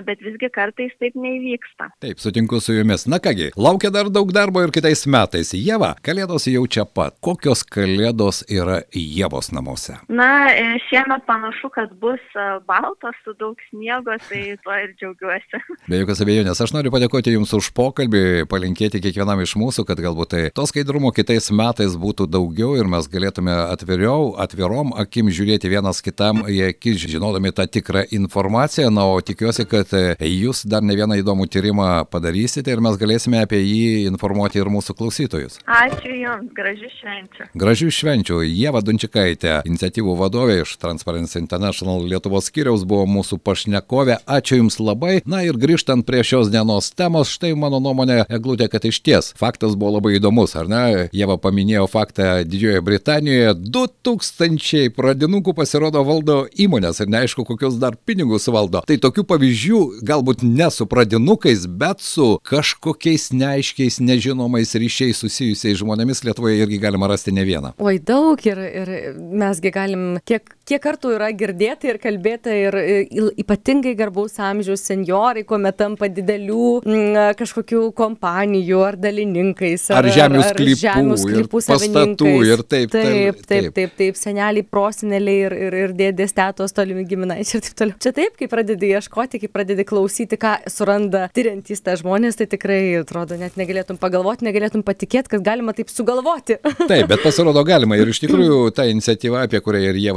bet 0.08 0.22
visgi 0.22 0.50
kartais 0.54 0.94
taip 1.02 1.16
neįvyksta. 1.18 1.90
Taip, 2.04 2.20
sutinku 2.22 2.60
su 2.62 2.76
jumis. 2.76 3.08
Na 3.10 3.20
kągi, 3.24 3.52
laukia 3.58 3.90
dar 3.94 4.10
daug 4.14 4.32
darbo 4.36 4.62
ir 4.64 4.74
kitais 4.74 5.06
metais. 5.10 5.54
Jėva, 5.58 5.94
kalėdos 6.06 6.46
jau 6.52 6.66
čia 6.70 6.86
pat. 6.86 7.16
Kokios 7.24 7.64
kalėdos 7.66 8.44
yra 8.52 8.82
Jėvos 8.94 9.52
namuose? 9.56 9.98
Na, 10.14 10.52
e, 10.54 10.78
šiemet 10.88 11.26
panašu, 11.30 11.72
kad 11.74 11.94
bus 12.02 12.22
e, 12.38 12.48
baltos 12.70 13.18
su 13.26 13.34
daug 13.40 13.58
sniego, 13.70 14.16
tai 14.30 14.44
tuo 14.64 14.78
ir 14.78 14.94
džiaugiuosi. 15.00 15.62
Be 15.90 16.02
jokios 16.04 16.22
abejonės, 16.26 16.62
aš 16.64 16.76
noriu 16.76 16.94
padėkoti 16.94 17.34
Jums 17.34 17.54
už 17.58 17.72
pokalbį, 17.78 18.46
palinkėti 18.52 19.02
kiekvienam 19.04 19.42
iš 19.44 19.56
mūsų, 19.60 19.88
kad 19.90 20.02
galbūt 20.04 20.34
tai 20.36 20.44
to 20.56 20.68
skaidrumo 20.70 21.14
kitais 21.16 21.50
metais 21.54 21.98
būtų 22.00 22.28
daugiau 22.30 22.76
ir 22.78 22.90
mes 22.90 23.10
galėtume 23.10 23.56
atviriau, 23.72 24.34
atvirom 24.44 24.94
akim 25.02 25.32
žiūrėti 25.34 25.72
vienas 25.72 26.04
kitam 26.06 26.44
į 26.50 26.62
akis, 26.70 27.02
žinodami 27.10 27.54
tą 27.56 27.66
tikrą 27.68 28.06
informaciją. 28.14 28.92
Na, 28.94 29.08
o 29.10 29.20
tikiuosi, 29.24 29.63
tikiuosi, 29.64 29.70
kad 29.70 29.94
e, 29.94 30.28
jūs 30.28 30.66
dar 30.68 30.84
ne 30.84 30.96
vieną 30.96 31.18
įdomų 31.22 31.48
tyrimą 31.52 32.06
padarysite 32.12 32.72
ir 32.72 32.82
mes 32.82 32.98
galėsime 32.98 33.42
apie 33.44 33.60
jį 33.62 34.08
informuoti 34.10 34.60
ir 34.60 34.70
mūsų 34.70 34.96
klausytojus. 34.98 35.60
Ačiū 35.66 36.14
Jums, 36.14 36.52
gražių 36.56 36.90
švenčių. 37.00 37.48
Gražių 37.56 37.90
švenčių. 37.92 38.40
Jėva 38.44 38.82
Dunčikaitė, 38.84 39.62
iniciatyvų 39.68 40.16
vadovė 40.20 40.62
iš 40.64 40.76
Transparency 40.82 41.40
International 41.40 42.04
Lietuvos 42.04 42.50
skyriaus 42.50 42.86
buvo 42.88 43.06
mūsų 43.08 43.40
pašnekovė. 43.44 44.20
Ačiū 44.28 44.60
Jums 44.62 44.80
labai. 44.80 45.22
Na 45.26 45.44
ir 45.44 45.58
grįžtant 45.60 46.06
prie 46.06 46.24
šios 46.24 46.52
dienos 46.54 46.92
temos, 46.96 47.32
štai 47.34 47.54
mano 47.56 47.82
nuomonė, 47.84 48.24
Eglutė, 48.34 48.70
kad 48.72 48.86
iš 48.86 49.02
ties 49.04 49.32
faktas 49.40 49.76
buvo 49.76 49.98
labai 49.98 50.18
įdomus, 50.18 50.56
ar 50.60 50.70
ne? 50.72 51.10
Jėva 51.14 51.38
paminėjo 51.42 51.88
faktą 51.92 52.44
Didžiojoje 52.48 52.84
Britanijoje 52.86 53.56
2000 53.64 54.94
pradinukų 54.96 55.56
pasirodo 55.58 56.04
valdo 56.08 56.44
įmonės 56.60 57.04
ir 57.04 57.12
neaišku, 57.14 57.46
kokius 57.48 57.80
dar 57.82 57.98
pinigus 57.98 58.48
valdo. 58.54 58.84
Tai 58.88 59.00
tokių 59.02 59.26
pavyzdžių 59.28 59.53
pavyzdžių, 59.54 60.02
galbūt 60.04 60.44
ne 60.44 60.70
su 60.72 60.86
pradinukais, 60.86 61.68
bet 61.68 62.02
su 62.02 62.40
kažkokiais 62.44 63.32
neaiškiais, 63.34 64.00
nežinomais 64.02 64.74
ryšiais 64.74 65.18
susijusiais 65.22 65.78
žmonėmis 65.78 66.24
Lietuvoje 66.24 66.64
irgi 66.64 66.80
galima 66.80 67.08
rasti 67.08 67.32
ne 67.32 67.44
vieną. 67.46 67.74
Oi, 67.78 68.00
daug 68.00 68.40
ir, 68.46 68.58
ir 68.58 68.90
mesgi 69.18 69.72
galim 69.72 70.18
tiek, 70.26 70.42
tiek 70.63 70.63
kiek 70.74 70.82
kartų 70.82 71.14
yra 71.18 71.30
girdėta 71.38 71.90
ir 71.92 72.00
kalbėta 72.02 72.54
ir 72.58 72.76
e, 72.80 72.96
ypatingai 73.44 73.94
garbaus 73.98 74.40
amžiaus 74.42 74.82
senjorai, 74.88 75.44
kuomet 75.48 75.78
tampa 75.78 76.10
didelių 76.10 76.70
m, 76.82 77.20
kažkokių 77.38 77.84
kompanijų 77.98 78.82
ar 78.88 78.98
dalininkais. 79.02 79.86
Ar 79.94 80.08
žemės 80.14 80.50
sklypų 80.54 80.80
žemės 80.82 81.26
ir 81.26 81.38
sklypų 81.38 81.62
pastatų 81.70 82.34
ir 82.48 82.64
taip, 82.64 82.94
taip, 82.94 82.94
taip, 82.94 83.44
taip, 83.44 83.48
taip, 83.52 83.76
taip, 83.78 83.96
taip, 84.00 84.20
seneliai, 84.20 84.66
proseneliai 84.66 85.46
ir, 85.48 85.58
ir, 85.68 85.78
ir 85.84 85.96
dėdės 86.00 86.34
tetos 86.38 86.74
tolimi 86.76 87.06
giminaičiai 87.10 87.60
ir 87.60 87.66
taip 87.68 87.78
toliau. 87.84 88.00
Čia 88.04 88.16
taip, 88.18 88.38
kai 88.40 88.50
pradedi 88.52 88.92
ieškoti, 88.98 89.42
kai 89.44 89.52
pradedi 89.54 89.86
klausyti, 89.88 90.40
ką 90.42 90.56
suranda 90.72 91.28
tyriantys 91.36 91.84
tą 91.86 91.98
žmonės, 92.00 92.40
tai 92.40 92.50
tikrai, 92.52 92.82
atrodo, 93.02 93.38
net 93.40 93.60
negalėtum 93.60 94.00
pagalvoti, 94.02 94.48
negalėtum 94.50 94.86
patikėti, 94.88 95.36
kad 95.36 95.46
galima 95.46 95.76
taip 95.78 95.94
sugalvoti. 95.94 96.60
Taip, 96.64 97.08
bet 97.12 97.22
pasirodo 97.26 97.66
galima. 97.68 98.00
Ir 98.00 98.14
iš 98.14 98.22
tikrųjų 98.26 98.74
ta 98.76 98.88
iniciatyva, 98.90 99.46
apie 99.48 99.62
kurią 99.64 99.86
ir 99.92 100.02
Jie 100.04 100.14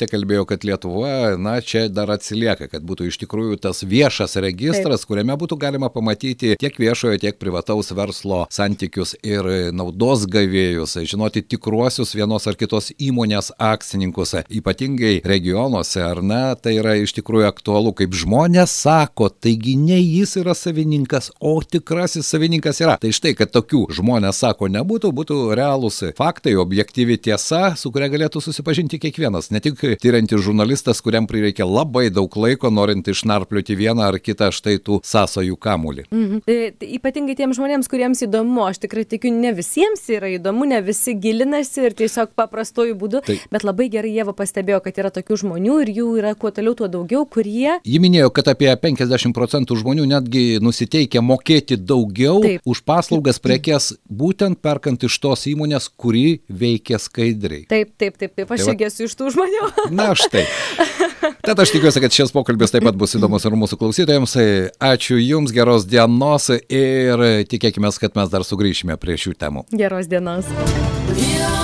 Vadunčikaitė 0.00 0.16
kalbėjo, 0.16 0.46
kad 0.48 0.64
Lietuva, 0.64 1.36
na, 1.36 1.60
čia 1.60 1.88
dar 1.88 2.08
atsilieka, 2.10 2.68
kad 2.70 2.82
būtų 2.82 3.08
iš 3.10 3.18
tikrųjų 3.20 3.58
tas 3.60 3.82
viešas 3.84 4.36
registras, 4.40 5.04
kuriame 5.04 5.36
būtų 5.36 5.58
galima 5.60 5.90
pamatyti 5.90 6.56
tiek 6.56 6.72
viešojo, 6.78 7.18
tiek 7.20 7.36
privataus 7.38 7.92
verslo 7.92 8.46
santykius 8.50 9.14
ir 9.22 9.72
naudos 9.72 10.24
gavėjus, 10.24 10.96
žinoti 11.04 11.42
tikruosius 11.42 12.14
vienos 12.14 12.46
ar 12.48 12.56
kitos 12.56 12.92
įmonės 12.96 13.52
akcininkus, 13.58 14.38
ypatingai 14.48 15.20
regionuose, 15.24 16.00
ar 16.00 16.22
ne, 16.22 16.54
tai 16.56 16.78
yra 16.78 16.96
iš 16.96 17.12
tikrųjų 17.18 17.50
aktualu, 17.50 17.92
kaip 17.92 18.16
žmonės 18.16 18.72
sako, 18.72 19.28
taigi 19.28 19.76
ne 19.76 20.00
jis 20.00 20.38
yra 20.40 20.56
savininkas, 20.56 21.30
o 21.40 21.58
tikrasis 21.60 22.30
savininkas 22.30 22.80
yra. 22.80 22.96
Tai 23.00 23.12
štai, 23.12 23.34
kad 23.36 23.52
tokių 23.52 23.86
žmonės 24.00 24.40
sako 24.46 24.70
nebūtų, 24.72 25.12
būtų 25.12 25.40
realūs 25.60 26.02
faktai, 26.16 26.56
objektyvi 26.56 27.20
tiesa, 27.20 27.74
su 27.76 27.92
kuria 27.92 28.08
galėtų 28.12 28.40
susipažinti 28.44 29.00
kiekvienas, 29.02 29.52
ne 29.52 29.60
tik 29.60 29.79
tyriantis 30.00 30.42
žurnalistas, 30.44 31.00
kuriam 31.04 31.26
prireikia 31.30 31.66
labai 31.66 32.08
daug 32.10 32.30
laiko, 32.36 32.70
norint 32.70 33.06
išnarplioti 33.10 33.76
vieną 33.78 34.02
ar 34.10 34.18
kitą 34.20 34.50
štai 34.54 34.78
tų 34.78 35.00
sąsajų 35.06 35.56
kamulį. 35.56 36.06
Mhm. 36.10 36.40
Tai, 36.46 36.58
ypatingai 36.98 37.36
tiems 37.38 37.56
žmonėms, 37.58 37.88
kuriems 37.90 38.22
įdomu, 38.26 38.64
aš 38.68 38.78
tikrai 38.84 39.04
tikiu, 39.08 39.32
ne 39.34 39.52
visiems 39.56 40.02
yra 40.12 40.30
įdomu, 40.36 40.66
ne 40.70 40.80
visi 40.84 41.14
gilinasi 41.14 41.86
ir 41.88 41.94
tiesiog 41.98 42.34
paprastojų 42.38 42.94
būdų, 43.00 43.22
Tai- 43.26 43.38
bet 43.50 43.64
labai 43.64 43.88
gerai 43.92 44.10
Jėva 44.14 44.34
pastebėjo, 44.36 44.80
kad 44.84 44.98
yra 44.98 45.10
tokių 45.14 45.36
žmonių 45.44 45.76
ir 45.84 45.92
jų 46.00 46.06
yra 46.20 46.34
kuo 46.34 46.50
toliau, 46.50 46.74
tuo 46.74 46.88
daugiau, 46.88 47.24
kurie 47.28 47.78
Ji 47.84 47.98
minėjo, 48.00 48.30
kad 48.32 48.48
apie 48.48 48.70
50 48.76 49.32
procentų 49.36 49.76
žmonių 49.82 50.06
netgi 50.10 50.58
nusiteikia 50.60 51.20
mokėti 51.22 51.76
daugiau 51.76 52.40
Taip. 52.42 52.60
už 52.66 52.82
paslaugas 52.84 53.38
prekes, 53.38 53.92
būtent 54.10 54.58
perkant 54.62 55.02
iš 55.06 55.18
tos 55.22 55.46
įmonės, 55.46 55.88
kuri 55.96 56.40
veikia 56.50 56.98
skaidriai. 56.98 57.66
Taip, 57.70 57.92
taip, 57.98 58.16
taip, 58.18 58.34
taip, 58.36 58.50
aš 58.50 58.58
Tai 58.64 58.66
va- 58.66 58.72
irgi 58.74 58.86
esu 58.88 59.04
iš 59.08 59.14
tų 59.16 59.30
žmonių. 59.36 59.69
Na 59.90 60.10
štai. 60.18 60.46
Tad 61.44 61.60
aš 61.60 61.72
tikiuosi, 61.74 62.02
kad 62.02 62.14
šis 62.14 62.34
pokalbis 62.34 62.72
taip 62.74 62.84
pat 62.86 62.98
bus 63.00 63.16
įdomus 63.18 63.46
ir 63.48 63.56
mūsų 63.58 63.78
klausytojams. 63.80 64.36
Ačiū 64.90 65.18
Jums, 65.20 65.54
geros 65.56 65.88
dienos 65.88 66.50
ir 66.52 67.24
tikėkime, 67.50 67.92
kad 68.02 68.16
mes 68.18 68.32
dar 68.32 68.46
sugrįšime 68.46 68.98
prie 69.00 69.18
šių 69.20 69.36
temų. 69.40 69.66
Geros 69.76 70.10
dienos. 70.10 70.48
Yra 71.16 71.59